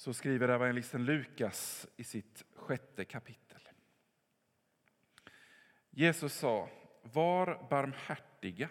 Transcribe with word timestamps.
Så 0.00 0.14
skriver 0.14 0.48
evangelisten 0.48 1.04
Lukas 1.04 1.86
i 1.96 2.04
sitt 2.04 2.44
sjätte 2.54 3.04
kapitel. 3.04 3.68
Jesus 5.90 6.34
sa, 6.34 6.68
var 7.02 7.66
barmhärtiga 7.70 8.68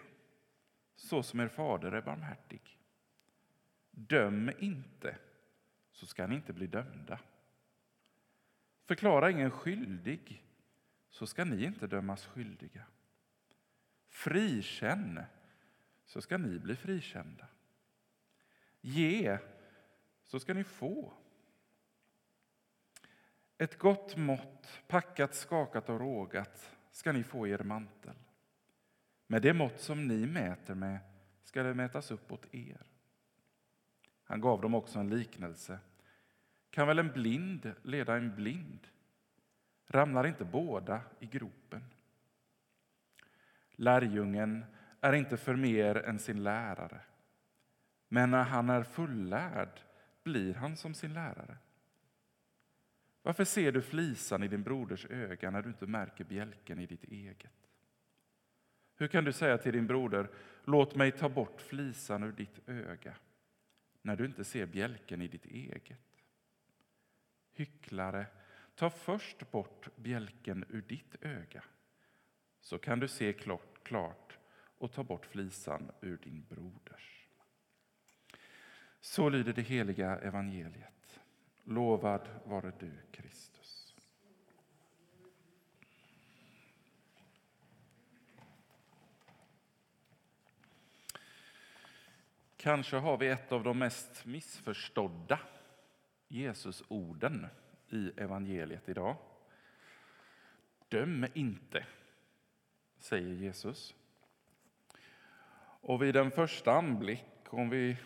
så 0.94 1.22
som 1.22 1.40
er 1.40 1.48
fader 1.48 1.92
är 1.92 2.02
barmhärtig. 2.02 2.78
Döm 3.90 4.50
inte, 4.58 5.18
så 5.92 6.06
ska 6.06 6.26
ni 6.26 6.34
inte 6.34 6.52
bli 6.52 6.66
dömda. 6.66 7.20
Förklara 8.84 9.30
ingen 9.30 9.50
skyldig, 9.50 10.44
så 11.10 11.26
ska 11.26 11.44
ni 11.44 11.64
inte 11.64 11.86
dömas 11.86 12.26
skyldiga. 12.26 12.84
Frikänn, 14.08 15.22
så 16.04 16.22
ska 16.22 16.38
ni 16.38 16.58
bli 16.58 16.76
frikända. 16.76 17.48
Ge, 18.80 19.38
så 20.30 20.40
ska 20.40 20.54
ni 20.54 20.64
få. 20.64 21.12
Ett 23.58 23.78
gott 23.78 24.16
mått, 24.16 24.82
packat, 24.86 25.34
skakat 25.34 25.88
och 25.88 26.00
rågat, 26.00 26.76
ska 26.90 27.12
ni 27.12 27.22
få 27.22 27.46
i 27.46 27.50
er 27.50 27.62
mantel. 27.62 28.14
Med 29.26 29.42
det 29.42 29.52
mått 29.52 29.80
som 29.80 30.06
ni 30.06 30.26
mäter 30.26 30.74
med 30.74 30.98
ska 31.42 31.62
det 31.62 31.74
mätas 31.74 32.10
upp 32.10 32.32
åt 32.32 32.54
er. 32.54 32.82
Han 34.24 34.40
gav 34.40 34.60
dem 34.60 34.74
också 34.74 34.98
en 34.98 35.08
liknelse. 35.08 35.78
Kan 36.70 36.86
väl 36.86 36.98
en 36.98 37.12
blind 37.12 37.74
leda 37.82 38.16
en 38.16 38.34
blind? 38.34 38.86
Ramlar 39.86 40.26
inte 40.26 40.44
båda 40.44 41.02
i 41.20 41.26
gropen? 41.26 41.84
Lärjungen 43.70 44.64
är 45.00 45.12
inte 45.12 45.36
för 45.36 45.56
mer 45.56 45.96
än 45.96 46.18
sin 46.18 46.42
lärare. 46.42 47.00
Men 48.08 48.30
när 48.30 48.44
han 48.44 48.70
är 48.70 48.82
fullärd 48.82 49.80
blir 50.30 50.54
han 50.54 50.76
som 50.76 50.94
sin 50.94 51.14
lärare. 51.14 51.56
Varför 53.22 53.44
ser 53.44 53.72
du 53.72 53.82
flisan 53.82 54.42
i 54.42 54.48
din 54.48 54.62
broders 54.62 55.06
öga 55.06 55.50
när 55.50 55.62
du 55.62 55.68
inte 55.68 55.86
märker 55.86 56.24
bjälken 56.24 56.78
i 56.78 56.86
ditt 56.86 57.04
eget? 57.04 57.68
Hur 58.96 59.08
kan 59.08 59.24
du 59.24 59.32
säga 59.32 59.58
till 59.58 59.72
din 59.72 59.86
broder, 59.86 60.30
låt 60.64 60.94
mig 60.94 61.12
ta 61.12 61.28
bort 61.28 61.60
flisan 61.60 62.22
ur 62.22 62.32
ditt 62.32 62.68
öga, 62.68 63.16
när 64.02 64.16
du 64.16 64.24
inte 64.24 64.44
ser 64.44 64.66
bjälken 64.66 65.22
i 65.22 65.28
ditt 65.28 65.46
eget? 65.46 66.24
Hycklare, 67.52 68.26
ta 68.74 68.90
först 68.90 69.50
bort 69.50 69.88
bjälken 69.96 70.64
ur 70.68 70.82
ditt 70.82 71.16
öga, 71.20 71.64
så 72.60 72.78
kan 72.78 73.00
du 73.00 73.08
se 73.08 73.32
klart 73.82 74.38
och 74.78 74.92
ta 74.92 75.04
bort 75.04 75.26
flisan 75.26 75.90
ur 76.00 76.16
din 76.16 76.44
broders. 76.48 77.19
Så 79.00 79.28
lyder 79.28 79.52
det 79.52 79.62
heliga 79.62 80.18
evangeliet. 80.18 81.20
Lovad 81.64 82.28
vare 82.44 82.72
du, 82.78 82.92
Kristus. 83.10 83.94
Kanske 92.56 92.96
har 92.96 93.16
vi 93.16 93.28
ett 93.28 93.52
av 93.52 93.62
de 93.62 93.78
mest 93.78 94.26
missförstådda 94.26 95.38
Jesusorden 96.28 97.46
i 97.88 98.12
evangeliet 98.16 98.88
idag. 98.88 99.16
Döm 100.88 101.26
inte, 101.34 101.86
säger 102.98 103.34
Jesus. 103.34 103.94
Och 105.82 106.02
vid 106.02 106.16
en 106.16 106.30
första 106.30 106.72
anblick, 106.72 107.26
om 107.48 107.70
vi 107.70 107.96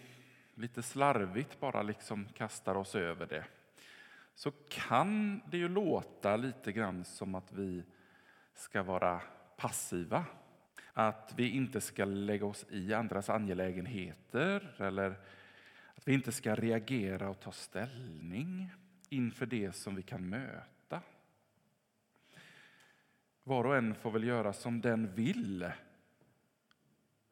lite 0.55 0.83
slarvigt 0.83 1.61
bara 1.61 1.83
liksom 1.83 2.29
kastar 2.35 2.75
oss 2.75 2.95
över 2.95 3.27
det, 3.27 3.45
så 4.35 4.51
kan 4.69 5.41
det 5.51 5.57
ju 5.57 5.69
låta 5.69 6.37
lite 6.37 6.73
grann 6.73 7.05
som 7.05 7.35
att 7.35 7.53
vi 7.53 7.85
ska 8.55 8.83
vara 8.83 9.21
passiva. 9.57 10.25
Att 10.93 11.35
vi 11.37 11.49
inte 11.49 11.81
ska 11.81 12.05
lägga 12.05 12.47
oss 12.47 12.67
i 12.71 12.95
andras 12.95 13.31
angelägenheter 13.31 14.75
eller 14.79 15.11
att 15.95 16.09
vi 16.09 16.15
inte 16.15 16.33
ska 16.33 16.55
reagera 16.55 17.31
och 17.31 17.41
ta 17.41 17.53
ställning 17.53 18.71
inför 19.09 19.47
det 19.47 19.73
som 19.73 19.95
vi 19.95 20.03
kan 20.03 20.29
möta. 20.29 21.01
Var 23.43 23.65
och 23.65 23.77
en 23.77 23.95
får 23.95 24.11
väl 24.11 24.25
göra 24.25 24.53
som 24.53 24.81
den 24.81 25.15
vill. 25.15 25.71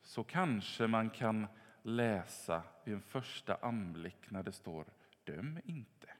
Så 0.02 0.24
kanske 0.24 0.86
man 0.86 1.10
kan 1.10 1.46
läsa 1.82 2.62
vid 2.84 2.94
en 2.94 3.02
första 3.02 3.56
anblick 3.56 4.30
när 4.30 4.42
det 4.42 4.52
står 4.52 4.86
döm 5.24 5.60
inte. 5.64 6.14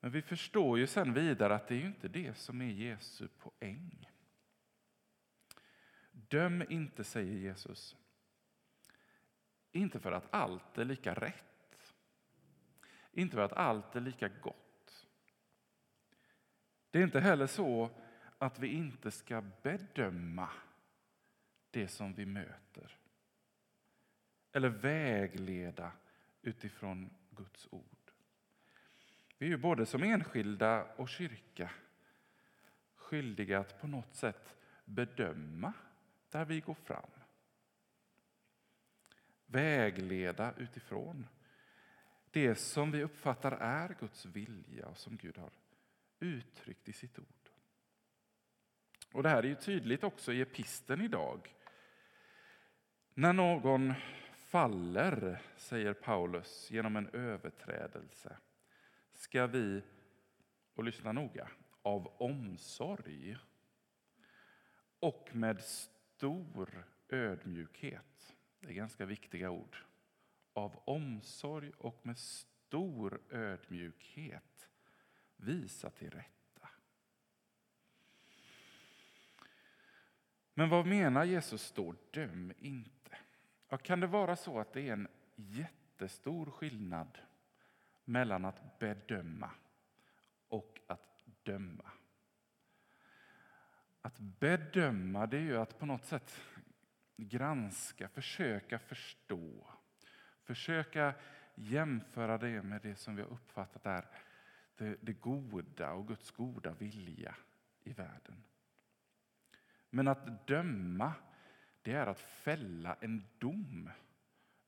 Men 0.00 0.10
vi 0.10 0.22
förstår 0.22 0.78
ju 0.78 0.86
sen 0.86 1.14
vidare 1.14 1.54
att 1.54 1.68
det 1.68 1.74
är 1.74 1.78
ju 1.78 1.86
inte 1.86 2.08
det 2.08 2.34
som 2.34 2.62
är 2.62 2.70
Jesu 2.70 3.28
poäng. 3.28 4.10
Döm 6.10 6.64
inte, 6.68 7.04
säger 7.04 7.34
Jesus. 7.34 7.96
Inte 9.72 10.00
för 10.00 10.12
att 10.12 10.34
allt 10.34 10.78
är 10.78 10.84
lika 10.84 11.14
rätt. 11.14 11.94
Inte 13.12 13.34
för 13.34 13.42
att 13.42 13.52
allt 13.52 13.96
är 13.96 14.00
lika 14.00 14.28
gott. 14.28 15.06
Det 16.90 16.98
är 16.98 17.02
inte 17.02 17.20
heller 17.20 17.46
så 17.46 17.90
att 18.38 18.58
vi 18.58 18.68
inte 18.68 19.10
ska 19.10 19.42
bedöma 19.62 20.48
det 21.70 21.88
som 21.88 22.14
vi 22.14 22.26
möter 22.26 22.99
eller 24.52 24.68
vägleda 24.68 25.92
utifrån 26.42 27.10
Guds 27.30 27.68
ord. 27.70 27.84
Vi 29.38 29.46
är 29.46 29.50
ju 29.50 29.56
både 29.56 29.86
som 29.86 30.02
enskilda 30.02 30.84
och 30.84 31.08
kyrka 31.08 31.70
skyldiga 33.10 33.58
att 33.58 33.80
på 33.80 33.86
något 33.86 34.14
sätt 34.14 34.56
bedöma 34.84 35.72
där 36.30 36.44
vi 36.44 36.60
går 36.60 36.74
fram. 36.74 37.10
Vägleda 39.46 40.54
utifrån 40.56 41.26
det 42.30 42.54
som 42.54 42.90
vi 42.90 43.02
uppfattar 43.02 43.52
är 43.52 43.96
Guds 44.00 44.26
vilja 44.26 44.86
och 44.86 44.98
som 44.98 45.16
Gud 45.16 45.38
har 45.38 45.50
uttryckt 46.20 46.88
i 46.88 46.92
sitt 46.92 47.18
ord. 47.18 47.50
Och 49.12 49.22
Det 49.22 49.28
här 49.28 49.42
är 49.42 49.48
ju 49.48 49.54
tydligt 49.54 50.04
också 50.04 50.32
i 50.32 50.40
episten 50.40 51.00
idag. 51.00 51.54
När 53.14 53.32
någon 53.32 53.94
faller, 54.50 55.42
säger 55.56 55.94
Paulus, 55.94 56.70
genom 56.70 56.96
en 56.96 57.08
överträdelse 57.08 58.36
ska 59.12 59.46
vi, 59.46 59.82
och 60.74 60.84
lyssna 60.84 61.12
noga, 61.12 61.50
av 61.82 62.06
omsorg 62.06 63.36
och 65.00 65.28
med 65.32 65.60
stor 65.60 66.84
ödmjukhet, 67.08 68.36
det 68.60 68.66
är 68.66 68.72
ganska 68.72 69.06
viktiga 69.06 69.50
ord, 69.50 69.76
av 70.52 70.82
omsorg 70.84 71.70
och 71.78 72.06
med 72.06 72.18
stor 72.18 73.20
ödmjukhet 73.30 74.68
visa 75.36 75.90
till 75.90 76.10
rätta. 76.10 76.68
Men 80.54 80.68
vad 80.68 80.86
menar 80.86 81.24
Jesus 81.24 81.72
då? 81.72 81.94
Döm 82.10 82.52
inte. 82.58 83.09
Ja, 83.72 83.78
kan 83.78 84.00
det 84.00 84.06
vara 84.06 84.36
så 84.36 84.60
att 84.60 84.72
det 84.72 84.88
är 84.88 84.92
en 84.92 85.08
jättestor 85.34 86.50
skillnad 86.50 87.18
mellan 88.04 88.44
att 88.44 88.78
bedöma 88.78 89.50
och 90.48 90.80
att 90.86 91.24
döma? 91.42 91.90
Att 94.00 94.18
bedöma 94.18 95.26
det 95.26 95.36
är 95.36 95.40
ju 95.40 95.56
att 95.56 95.78
på 95.78 95.86
något 95.86 96.04
sätt 96.04 96.40
granska, 97.16 98.08
försöka 98.08 98.78
förstå. 98.78 99.66
Försöka 100.42 101.14
jämföra 101.54 102.38
det 102.38 102.62
med 102.62 102.82
det 102.82 102.96
som 102.96 103.16
vi 103.16 103.22
har 103.22 103.30
uppfattat 103.30 103.86
är 103.86 104.06
det, 104.76 104.96
det 105.00 105.12
goda 105.12 105.92
och 105.92 106.08
Guds 106.08 106.30
goda 106.30 106.72
vilja 106.72 107.34
i 107.82 107.92
världen. 107.92 108.44
Men 109.90 110.08
att 110.08 110.46
döma 110.46 111.14
det 111.82 111.92
är 111.92 112.06
att 112.06 112.20
fälla 112.20 112.96
en 113.00 113.24
dom 113.38 113.90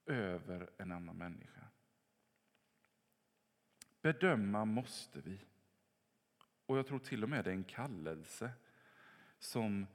över 0.07 0.71
en 0.79 0.93
annan 0.93 1.17
människa. 1.17 1.67
Bedöma 4.03 4.65
måste 4.65 5.21
vi. 5.21 5.45
Och 6.67 6.79
jag 6.79 6.87
tror 6.87 6.99
till 6.99 7.23
och 7.23 7.29
med 7.29 7.45
det 7.45 7.51
är 7.51 7.55
en 7.55 7.65
kallelse 7.65 8.53
som 9.39 9.87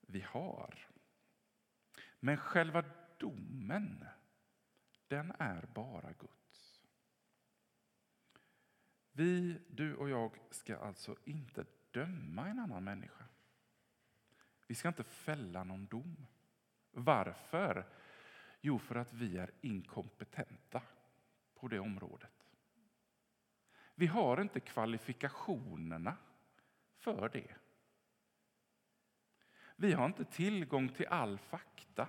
vi 0.00 0.20
har. 0.20 0.88
Men 2.20 2.36
själva 2.36 2.84
domen, 3.18 4.04
den 5.08 5.32
är 5.38 5.66
bara 5.74 6.12
Guds. 6.12 6.82
Vi, 9.12 9.60
du 9.68 9.94
och 9.94 10.08
jag, 10.08 10.38
ska 10.50 10.78
alltså 10.78 11.16
inte 11.24 11.64
döma 11.90 12.48
en 12.48 12.58
annan 12.58 12.84
människa. 12.84 13.24
Vi 14.66 14.74
ska 14.74 14.88
inte 14.88 15.04
fälla 15.04 15.64
någon 15.64 15.86
dom. 15.86 16.26
Varför? 16.98 17.86
Jo, 18.60 18.78
för 18.78 18.94
att 18.94 19.12
vi 19.12 19.38
är 19.38 19.50
inkompetenta 19.60 20.82
på 21.54 21.68
det 21.68 21.78
området. 21.78 22.48
Vi 23.94 24.06
har 24.06 24.40
inte 24.40 24.60
kvalifikationerna 24.60 26.16
för 26.96 27.28
det. 27.28 27.54
Vi 29.76 29.92
har 29.92 30.06
inte 30.06 30.24
tillgång 30.24 30.88
till 30.88 31.06
all 31.06 31.38
fakta. 31.38 32.08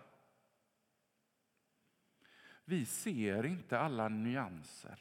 Vi 2.66 2.86
ser 2.86 3.46
inte 3.46 3.80
alla 3.80 4.10
nyanser. 4.10 5.00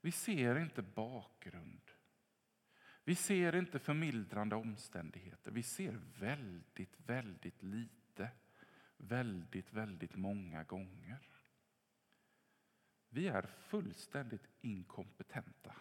Vi 0.00 0.12
ser 0.12 0.58
inte 0.58 0.82
bakgrund. 0.82 1.90
Vi 3.04 3.14
ser 3.14 3.56
inte 3.56 3.78
förmildrande 3.78 4.56
omständigheter. 4.56 5.50
Vi 5.50 5.62
ser 5.62 6.00
väldigt, 6.18 7.00
väldigt 7.00 7.62
lite, 7.62 8.01
väldigt, 9.02 9.72
väldigt 9.72 10.16
många 10.16 10.64
gånger. 10.64 11.28
Vi 13.08 13.28
är 13.28 13.42
fullständigt 13.42 14.48
inkompetenta 14.60 15.76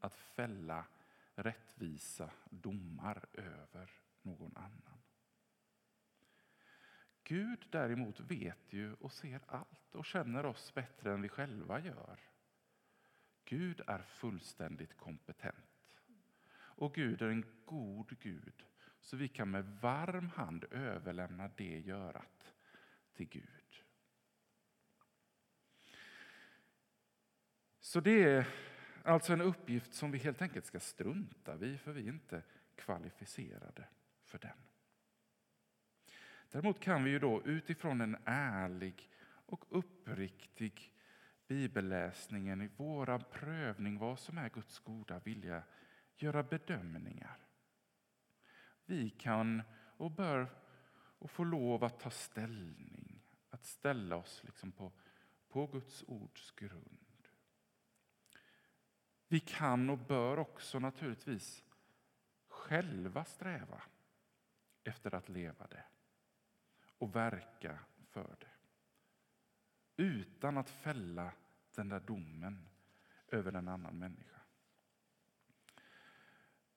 att 0.00 0.16
fälla 0.16 0.86
rättvisa 1.34 2.30
domar 2.50 3.24
över 3.32 3.90
någon 4.22 4.56
annan. 4.56 5.02
Gud 7.24 7.66
däremot 7.70 8.20
vet 8.20 8.72
ju 8.72 8.94
och 8.94 9.12
ser 9.12 9.40
allt 9.46 9.94
och 9.94 10.04
känner 10.04 10.46
oss 10.46 10.74
bättre 10.74 11.12
än 11.12 11.22
vi 11.22 11.28
själva 11.28 11.80
gör. 11.80 12.20
Gud 13.44 13.80
är 13.86 14.02
fullständigt 14.02 14.96
kompetent. 14.96 16.02
Och 16.54 16.94
Gud 16.94 17.22
är 17.22 17.28
en 17.28 17.44
god 17.64 18.18
Gud, 18.18 18.64
så 19.04 19.16
vi 19.16 19.28
kan 19.28 19.50
med 19.50 19.64
varm 19.64 20.28
hand 20.28 20.64
överlämna 20.70 21.50
det 21.56 21.78
görat 21.78 22.54
till 23.14 23.28
Gud. 23.28 23.82
Så 27.80 28.00
det 28.00 28.22
är 28.22 28.46
alltså 29.04 29.32
en 29.32 29.40
uppgift 29.40 29.94
som 29.94 30.10
vi 30.10 30.18
helt 30.18 30.42
enkelt 30.42 30.66
ska 30.66 30.80
strunta 30.80 31.64
i, 31.64 31.78
för 31.78 31.92
vi 31.92 32.04
är 32.04 32.12
inte 32.12 32.42
kvalificerade 32.76 33.88
för 34.24 34.38
den. 34.38 34.56
Däremot 36.50 36.80
kan 36.80 37.04
vi 37.04 37.10
ju 37.10 37.18
då 37.18 37.42
utifrån 37.44 38.00
en 38.00 38.16
ärlig 38.24 39.10
och 39.24 39.64
uppriktig 39.68 40.92
bibelläsningen 41.46 42.62
i 42.62 42.70
vår 42.76 43.18
prövning 43.18 43.98
vad 43.98 44.18
som 44.18 44.38
är 44.38 44.48
Guds 44.48 44.78
goda 44.78 45.18
vilja 45.18 45.62
göra 46.16 46.42
bedömningar. 46.42 47.43
Vi 48.86 49.10
kan 49.10 49.62
och 49.96 50.10
bör 50.10 50.50
och 51.18 51.30
få 51.30 51.44
lov 51.44 51.84
att 51.84 52.00
ta 52.00 52.10
ställning, 52.10 53.22
att 53.50 53.64
ställa 53.64 54.16
oss 54.16 54.44
liksom 54.44 54.72
på, 54.72 54.92
på 55.48 55.66
Guds 55.66 56.04
ords 56.06 56.50
grund. 56.50 57.28
Vi 59.28 59.40
kan 59.40 59.90
och 59.90 59.98
bör 59.98 60.38
också 60.38 60.78
naturligtvis 60.78 61.64
själva 62.48 63.24
sträva 63.24 63.82
efter 64.84 65.14
att 65.14 65.28
leva 65.28 65.66
det 65.66 65.84
och 66.98 67.16
verka 67.16 67.78
för 68.10 68.36
det. 68.40 68.52
Utan 69.96 70.58
att 70.58 70.70
fälla 70.70 71.32
den 71.74 71.88
där 71.88 72.00
domen 72.00 72.68
över 73.28 73.52
en 73.52 73.68
annan 73.68 73.98
människa. 73.98 74.40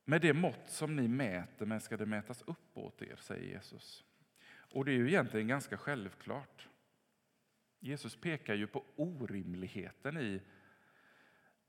Med 0.10 0.22
det 0.22 0.34
mått 0.34 0.70
som 0.70 0.96
ni 0.96 1.08
mäter 1.08 1.66
med 1.66 1.84
ska 1.84 1.98
det 1.98 2.06
mätas 2.06 2.42
upp 2.42 2.78
åt 2.78 3.02
er, 3.02 3.16
säger 3.16 3.44
Jesus. 3.44 4.04
Och 4.50 4.86
det 4.86 4.92
är 4.92 4.96
ju 4.96 5.08
egentligen 5.08 5.48
ganska 5.48 5.78
självklart. 5.78 6.68
Jesus 7.80 8.16
pekar 8.16 8.54
ju 8.54 8.68
på 8.68 8.86
orimligheten 8.96 10.18
i, 10.18 10.42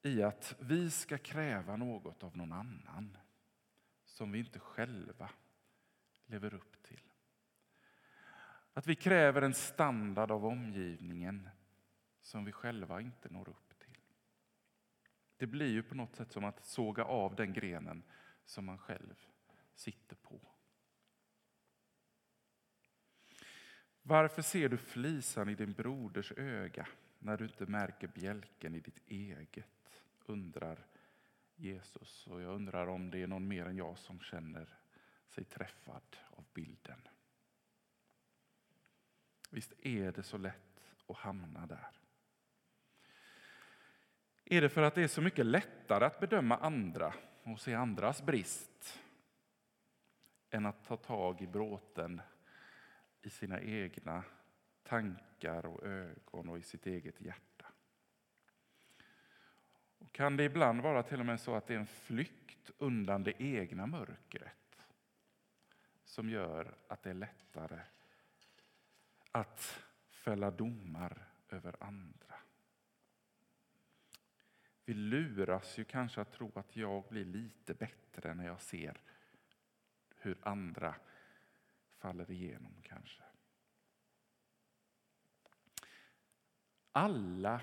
i 0.02 0.22
att 0.22 0.56
vi 0.60 0.90
ska 0.90 1.18
kräva 1.18 1.76
något 1.76 2.22
av 2.22 2.36
någon 2.36 2.52
annan 2.52 3.16
som 4.04 4.32
vi 4.32 4.38
inte 4.38 4.58
själva 4.58 5.30
lever 6.26 6.54
upp 6.54 6.82
till. 6.82 7.02
Att 8.72 8.86
vi 8.86 8.94
kräver 8.94 9.42
en 9.42 9.54
standard 9.54 10.30
av 10.30 10.46
omgivningen 10.46 11.48
som 12.20 12.44
vi 12.44 12.52
själva 12.52 13.00
inte 13.00 13.28
når 13.28 13.48
upp 13.48 13.78
till. 13.78 13.98
Det 15.36 15.46
blir 15.46 15.70
ju 15.70 15.82
på 15.82 15.94
något 15.94 16.16
sätt 16.16 16.32
som 16.32 16.44
att 16.44 16.64
såga 16.64 17.04
av 17.04 17.34
den 17.34 17.52
grenen 17.52 18.02
som 18.48 18.64
man 18.64 18.78
själv 18.78 19.26
sitter 19.74 20.16
på. 20.16 20.40
Varför 24.02 24.42
ser 24.42 24.68
du 24.68 24.76
flisan 24.76 25.48
i 25.48 25.54
din 25.54 25.72
broders 25.72 26.32
öga 26.32 26.88
när 27.18 27.36
du 27.36 27.44
inte 27.44 27.66
märker 27.66 28.08
bjälken 28.08 28.74
i 28.74 28.80
ditt 28.80 29.00
eget? 29.06 29.66
undrar 30.26 30.86
Jesus. 31.56 32.26
Och 32.26 32.42
jag 32.42 32.54
undrar 32.54 32.86
om 32.86 33.10
det 33.10 33.22
är 33.22 33.26
någon 33.26 33.48
mer 33.48 33.66
än 33.66 33.76
jag 33.76 33.98
som 33.98 34.20
känner 34.20 34.76
sig 35.28 35.44
träffad 35.44 36.16
av 36.30 36.44
bilden. 36.54 37.08
Visst 39.50 39.72
är 39.82 40.12
det 40.12 40.22
så 40.22 40.38
lätt 40.38 40.80
att 41.06 41.16
hamna 41.16 41.66
där. 41.66 41.90
Är 44.44 44.60
det 44.60 44.68
för 44.68 44.82
att 44.82 44.94
det 44.94 45.02
är 45.02 45.08
så 45.08 45.22
mycket 45.22 45.46
lättare 45.46 46.04
att 46.04 46.20
bedöma 46.20 46.56
andra 46.56 47.14
och 47.52 47.60
se 47.60 47.74
andras 47.74 48.22
brist 48.22 49.00
än 50.50 50.66
att 50.66 50.84
ta 50.84 50.96
tag 50.96 51.40
i 51.42 51.46
bråten 51.46 52.20
i 53.22 53.30
sina 53.30 53.60
egna 53.60 54.24
tankar 54.82 55.66
och 55.66 55.84
ögon 55.84 56.48
och 56.48 56.58
i 56.58 56.62
sitt 56.62 56.86
eget 56.86 57.20
hjärta? 57.20 57.66
Och 59.98 60.12
kan 60.12 60.36
det 60.36 60.44
ibland 60.44 60.80
vara 60.80 61.02
till 61.02 61.20
och 61.20 61.26
med 61.26 61.40
så 61.40 61.54
att 61.54 61.66
det 61.66 61.74
är 61.74 61.78
en 61.78 61.86
flykt 61.86 62.70
undan 62.78 63.22
det 63.22 63.42
egna 63.42 63.86
mörkret 63.86 64.54
som 66.04 66.30
gör 66.30 66.74
att 66.88 67.02
det 67.02 67.10
är 67.10 67.14
lättare 67.14 67.80
att 69.32 69.84
fälla 70.10 70.50
domar 70.50 71.26
över 71.48 71.76
andra. 71.80 72.27
Vi 74.88 74.94
luras 74.94 75.78
ju 75.78 75.84
kanske 75.84 76.20
att 76.20 76.32
tro 76.32 76.52
att 76.54 76.76
jag 76.76 77.04
blir 77.08 77.24
lite 77.24 77.74
bättre 77.74 78.34
när 78.34 78.46
jag 78.46 78.60
ser 78.60 79.00
hur 80.16 80.38
andra 80.42 80.94
faller 81.98 82.30
igenom 82.30 82.82
kanske. 82.82 83.22
Alla 86.92 87.60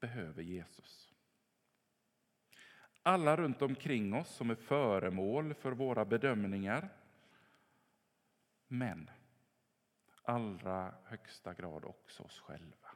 behöver 0.00 0.42
Jesus. 0.42 1.14
Alla 3.02 3.36
runt 3.36 3.62
omkring 3.62 4.14
oss 4.14 4.28
som 4.28 4.50
är 4.50 4.54
föremål 4.54 5.54
för 5.54 5.72
våra 5.72 6.04
bedömningar. 6.04 6.88
Men 8.66 9.10
allra 10.22 10.94
högsta 11.04 11.54
grad 11.54 11.84
också 11.84 12.22
oss 12.22 12.40
själva. 12.40 12.88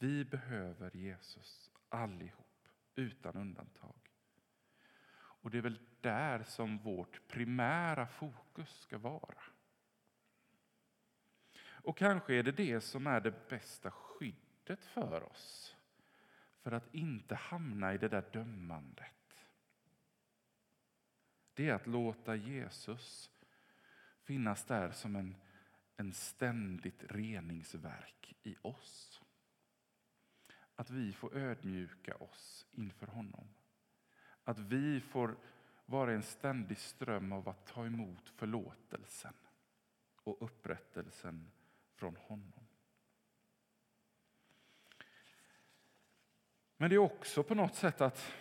Vi 0.00 0.24
behöver 0.24 0.96
Jesus 0.96 1.70
allihop, 1.88 2.68
utan 2.94 3.36
undantag. 3.36 4.00
Och 5.12 5.50
det 5.50 5.58
är 5.58 5.62
väl 5.62 5.80
där 6.00 6.42
som 6.42 6.78
vårt 6.78 7.28
primära 7.28 8.06
fokus 8.06 8.80
ska 8.80 8.98
vara. 8.98 9.42
Och 11.60 11.98
kanske 11.98 12.34
är 12.34 12.42
det 12.42 12.52
det 12.52 12.80
som 12.80 13.06
är 13.06 13.20
det 13.20 13.48
bästa 13.48 13.90
skyddet 13.90 14.84
för 14.84 15.22
oss. 15.22 15.76
För 16.62 16.72
att 16.72 16.94
inte 16.94 17.34
hamna 17.34 17.94
i 17.94 17.98
det 17.98 18.08
där 18.08 18.30
dömandet. 18.32 19.46
Det 21.54 21.68
är 21.68 21.74
att 21.74 21.86
låta 21.86 22.36
Jesus 22.36 23.30
finnas 24.22 24.64
där 24.64 24.90
som 24.90 25.16
en 25.16 25.34
en 26.00 26.12
ständigt 26.12 27.04
reningsverk 27.08 28.34
i 28.42 28.56
oss. 28.62 29.20
Att 30.80 30.90
vi 30.90 31.12
får 31.12 31.36
ödmjuka 31.36 32.14
oss 32.16 32.66
inför 32.72 33.06
honom. 33.06 33.48
Att 34.44 34.58
vi 34.58 35.00
får 35.00 35.36
vara 35.86 36.12
en 36.12 36.22
ständig 36.22 36.78
ström 36.78 37.32
av 37.32 37.48
att 37.48 37.66
ta 37.66 37.86
emot 37.86 38.28
förlåtelsen 38.28 39.34
och 40.24 40.42
upprättelsen 40.42 41.50
från 41.94 42.16
honom. 42.16 42.66
Men 46.76 46.90
det 46.90 46.96
är 46.96 46.98
också 46.98 47.42
på 47.42 47.54
något 47.54 47.74
sätt 47.74 48.00
att 48.00 48.32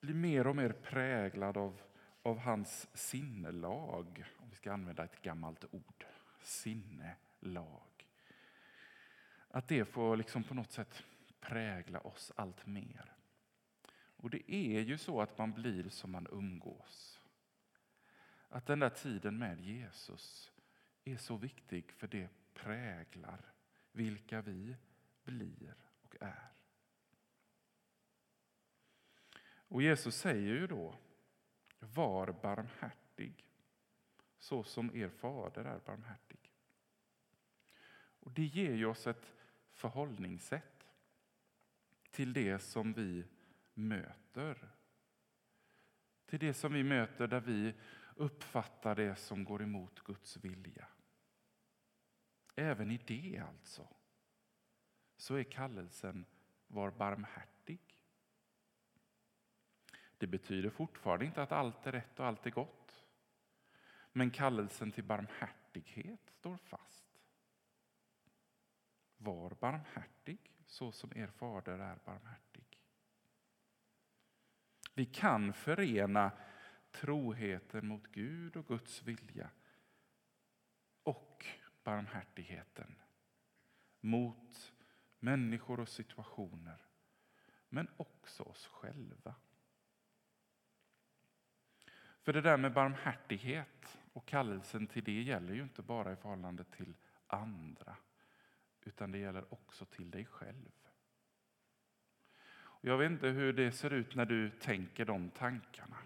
bli 0.00 0.14
mer 0.14 0.46
och 0.46 0.56
mer 0.56 0.72
präglad 0.72 1.56
av, 1.56 1.80
av 2.22 2.38
hans 2.38 2.96
sinnelag, 2.96 4.24
om 4.38 4.50
vi 4.50 4.56
ska 4.56 4.72
använda 4.72 5.04
ett 5.04 5.22
gammalt 5.22 5.64
ord 5.70 6.06
sinnelag. 6.42 8.06
Att 9.48 9.68
det 9.68 9.84
får 9.84 10.16
liksom 10.16 10.42
på 10.42 10.54
något 10.54 10.72
sätt 10.72 11.04
prägla 11.42 12.00
oss 12.00 12.32
allt 12.36 12.66
mer. 12.66 13.12
Och 13.94 14.30
det 14.30 14.52
är 14.52 14.80
ju 14.80 14.98
så 14.98 15.20
att 15.20 15.38
man 15.38 15.52
blir 15.52 15.88
som 15.88 16.10
man 16.10 16.26
umgås. 16.30 17.20
Att 18.48 18.66
den 18.66 18.78
där 18.78 18.90
tiden 18.90 19.38
med 19.38 19.60
Jesus 19.60 20.52
är 21.04 21.16
så 21.16 21.36
viktig 21.36 21.92
för 21.92 22.06
det 22.06 22.28
präglar 22.54 23.52
vilka 23.92 24.42
vi 24.42 24.76
blir 25.24 25.74
och 26.02 26.16
är. 26.20 26.52
Och 29.44 29.82
Jesus 29.82 30.16
säger 30.16 30.54
ju 30.54 30.66
då, 30.66 30.94
var 31.78 32.32
barmhärtig 32.42 33.46
så 34.38 34.62
som 34.62 34.96
er 34.96 35.08
fader 35.08 35.64
är 35.64 35.80
barmhärtig. 35.86 36.52
Och 38.20 38.32
Det 38.32 38.44
ger 38.44 38.74
ju 38.74 38.86
oss 38.86 39.06
ett 39.06 39.32
förhållningssätt 39.72 40.71
till 42.12 42.32
det 42.32 42.58
som 42.58 42.92
vi 42.92 43.24
möter. 43.74 44.68
Till 46.26 46.38
det 46.38 46.54
som 46.54 46.72
vi 46.72 46.84
möter 46.84 47.26
där 47.26 47.40
vi 47.40 47.74
uppfattar 48.16 48.94
det 48.94 49.16
som 49.16 49.44
går 49.44 49.62
emot 49.62 50.00
Guds 50.00 50.36
vilja. 50.36 50.88
Även 52.54 52.90
i 52.90 52.98
det 53.06 53.42
alltså, 53.48 53.88
så 55.16 55.34
är 55.34 55.44
kallelsen 55.44 56.24
var 56.66 56.90
barmhärtig. 56.90 57.98
Det 60.18 60.26
betyder 60.26 60.70
fortfarande 60.70 61.24
inte 61.24 61.42
att 61.42 61.52
allt 61.52 61.86
är 61.86 61.92
rätt 61.92 62.20
och 62.20 62.26
allt 62.26 62.46
är 62.46 62.50
gott. 62.50 63.04
Men 64.12 64.30
kallelsen 64.30 64.92
till 64.92 65.04
barmhärtighet 65.04 66.30
står 66.30 66.56
fast. 66.56 67.20
Var 69.16 69.50
barmhärtig 69.60 70.51
så 70.72 70.92
som 70.92 71.12
er 71.16 71.26
fader 71.26 71.78
är 71.78 71.98
barmhärtig. 72.04 72.78
Vi 74.94 75.06
kan 75.06 75.52
förena 75.52 76.32
troheten 76.90 77.86
mot 77.86 78.06
Gud 78.12 78.56
och 78.56 78.66
Guds 78.66 79.02
vilja 79.02 79.50
och 81.02 81.46
barmhärtigheten 81.84 82.94
mot 84.00 84.72
människor 85.18 85.80
och 85.80 85.88
situationer, 85.88 86.86
men 87.68 87.88
också 87.96 88.42
oss 88.42 88.66
själva. 88.66 89.34
För 92.22 92.32
det 92.32 92.40
där 92.40 92.56
med 92.56 92.72
barmhärtighet 92.72 93.98
och 94.12 94.26
kallelsen 94.26 94.86
till 94.86 95.04
det 95.04 95.22
gäller 95.22 95.54
ju 95.54 95.62
inte 95.62 95.82
bara 95.82 96.12
i 96.12 96.16
förhållande 96.16 96.64
till 96.64 96.96
andra, 97.26 97.96
utan 98.84 99.12
det 99.12 99.18
gäller 99.18 99.54
också 99.54 99.84
till 99.84 100.10
dig 100.10 100.24
själv. 100.24 100.72
Jag 102.80 102.98
vet 102.98 103.10
inte 103.10 103.28
hur 103.28 103.52
det 103.52 103.72
ser 103.72 103.92
ut 103.92 104.14
när 104.14 104.26
du 104.26 104.50
tänker 104.50 105.04
de 105.04 105.30
tankarna. 105.30 105.98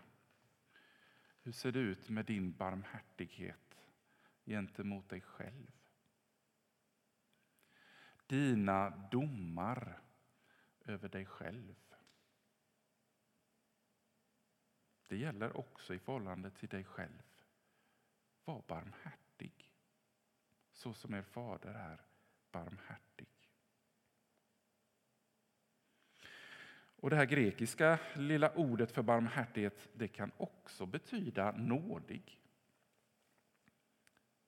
Hur 1.42 1.52
ser 1.52 1.72
det 1.72 1.78
ut 1.78 2.08
med 2.08 2.24
din 2.24 2.52
barmhärtighet 2.52 3.86
gentemot 4.44 5.08
dig 5.08 5.20
själv? 5.20 5.72
Dina 8.26 8.90
domar 8.90 10.00
över 10.84 11.08
dig 11.08 11.26
själv. 11.26 11.74
Det 15.08 15.16
gäller 15.16 15.56
också 15.56 15.94
i 15.94 15.98
förhållande 15.98 16.50
till 16.50 16.68
dig 16.68 16.84
själv. 16.84 17.22
Var 18.44 18.62
barmhärtig, 18.66 19.72
så 20.72 20.94
som 20.94 21.14
er 21.14 21.22
fader 21.22 21.74
är 21.74 22.05
barmhärtig. 22.52 23.28
Och 26.98 27.10
Det 27.10 27.16
här 27.16 27.24
grekiska 27.26 27.98
lilla 28.14 28.50
ordet 28.50 28.92
för 28.92 29.02
barmhärtighet 29.02 29.88
det 29.92 30.08
kan 30.08 30.32
också 30.36 30.86
betyda 30.86 31.52
nådig. 31.52 32.40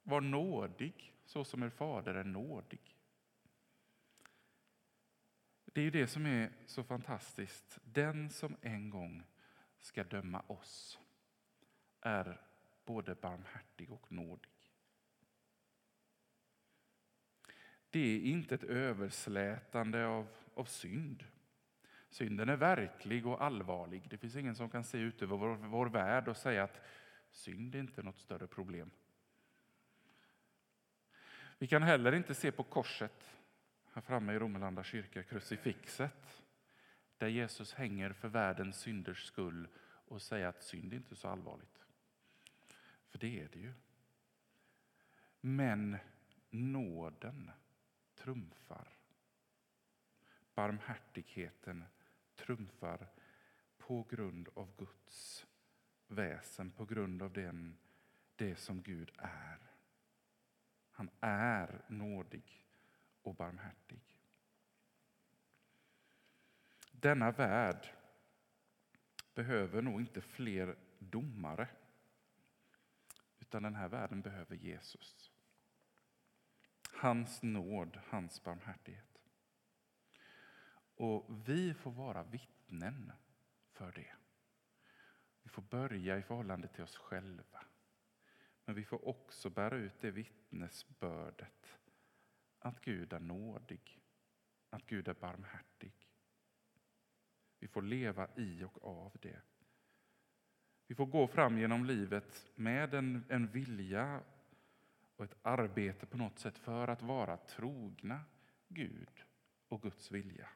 Var 0.02 0.20
nådig, 0.20 1.14
så 1.24 1.44
som 1.44 1.62
er 1.62 1.70
fader 1.70 2.14
är 2.14 2.24
nådig. 2.24 2.96
Det 5.64 5.80
är 5.80 5.84
ju 5.84 5.90
det 5.90 6.06
som 6.06 6.26
är 6.26 6.52
så 6.66 6.84
fantastiskt. 6.84 7.78
Den 7.84 8.30
som 8.30 8.56
en 8.60 8.90
gång 8.90 9.22
ska 9.78 10.04
döma 10.04 10.40
oss 10.46 10.98
är 12.00 12.40
både 12.84 13.14
barmhärtig 13.14 13.92
och 13.92 14.12
nådig. 14.12 14.57
Det 17.90 17.98
är 17.98 18.20
inte 18.20 18.54
ett 18.54 18.64
överslätande 18.64 20.06
av, 20.06 20.26
av 20.54 20.64
synd. 20.64 21.24
Synden 22.10 22.48
är 22.48 22.56
verklig 22.56 23.26
och 23.26 23.42
allvarlig. 23.42 24.08
Det 24.10 24.18
finns 24.18 24.36
ingen 24.36 24.56
som 24.56 24.70
kan 24.70 24.84
se 24.84 24.98
ut 24.98 25.22
över 25.22 25.36
vår, 25.36 25.54
vår 25.56 25.86
värld 25.86 26.28
och 26.28 26.36
säga 26.36 26.64
att 26.64 26.80
synd 27.30 27.74
är 27.74 27.78
inte 27.78 28.02
något 28.02 28.18
större 28.18 28.46
problem. 28.46 28.90
Vi 31.58 31.66
kan 31.66 31.82
heller 31.82 32.12
inte 32.12 32.34
se 32.34 32.52
på 32.52 32.62
korset 32.62 33.34
här 33.92 34.02
framme 34.02 34.32
i 34.32 34.38
Romelanda 34.38 34.84
kyrka, 34.84 35.22
krucifixet 35.22 36.42
där 37.18 37.28
Jesus 37.28 37.74
hänger 37.74 38.12
för 38.12 38.28
världens 38.28 38.78
synders 38.80 39.24
skull 39.24 39.68
och 39.80 40.22
säga 40.22 40.48
att 40.48 40.62
synd 40.62 40.92
är 40.92 40.96
inte 40.96 41.14
är 41.14 41.16
så 41.16 41.28
allvarligt. 41.28 41.84
För 43.08 43.18
det 43.18 43.40
är 43.40 43.48
det 43.52 43.58
ju. 43.58 43.72
Men 45.40 45.96
nåden 46.50 47.50
trumfar. 48.28 48.88
Barmhärtigheten 50.54 51.84
trumfar 52.36 53.08
på 53.78 54.02
grund 54.10 54.48
av 54.54 54.76
Guds 54.76 55.46
väsen, 56.06 56.70
på 56.70 56.84
grund 56.84 57.22
av 57.22 57.32
den, 57.32 57.78
det 58.36 58.56
som 58.56 58.82
Gud 58.82 59.12
är. 59.18 59.58
Han 60.90 61.10
är 61.20 61.82
nådig 61.88 62.64
och 63.22 63.34
barmhärtig. 63.34 64.00
Denna 66.92 67.30
värld 67.30 67.94
behöver 69.34 69.82
nog 69.82 70.00
inte 70.00 70.20
fler 70.20 70.76
domare. 70.98 71.68
Utan 73.38 73.62
den 73.62 73.74
här 73.74 73.88
världen 73.88 74.20
behöver 74.20 74.56
Jesus. 74.56 75.37
Hans 77.00 77.42
nåd, 77.42 78.00
hans 78.08 78.44
barmhärtighet. 78.44 79.22
Och 80.96 81.26
vi 81.48 81.74
får 81.74 81.90
vara 81.90 82.22
vittnen 82.22 83.12
för 83.72 83.92
det. 83.92 84.12
Vi 85.42 85.50
får 85.50 85.62
börja 85.62 86.18
i 86.18 86.22
förhållande 86.22 86.68
till 86.68 86.84
oss 86.84 86.96
själva. 86.96 87.64
Men 88.64 88.74
vi 88.74 88.84
får 88.84 89.08
också 89.08 89.50
bära 89.50 89.76
ut 89.76 90.00
det 90.00 90.10
vittnesbördet 90.10 91.78
att 92.58 92.80
Gud 92.80 93.12
är 93.12 93.20
nådig, 93.20 94.00
att 94.70 94.86
Gud 94.86 95.08
är 95.08 95.14
barmhärtig. 95.14 96.08
Vi 97.58 97.68
får 97.68 97.82
leva 97.82 98.28
i 98.36 98.64
och 98.64 98.84
av 98.84 99.16
det. 99.20 99.40
Vi 100.86 100.94
får 100.94 101.06
gå 101.06 101.26
fram 101.26 101.58
genom 101.58 101.84
livet 101.84 102.50
med 102.54 102.94
en, 102.94 103.24
en 103.28 103.48
vilja 103.48 104.22
och 105.18 105.24
ett 105.24 105.36
arbete 105.42 106.06
på 106.06 106.16
något 106.16 106.38
sätt 106.38 106.58
för 106.58 106.88
att 106.88 107.02
vara 107.02 107.36
trogna 107.36 108.24
Gud 108.68 109.24
och 109.68 109.82
Guds 109.82 110.10
vilja. 110.10 110.48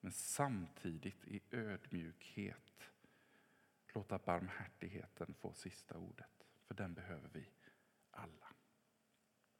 Men 0.00 0.12
samtidigt 0.12 1.24
i 1.24 1.40
ödmjukhet 1.50 2.90
låta 3.94 4.18
barmhärtigheten 4.18 5.34
få 5.34 5.52
sista 5.52 5.98
ordet, 5.98 6.46
för 6.66 6.74
den 6.74 6.94
behöver 6.94 7.28
vi 7.32 7.48
alla. 8.10 8.45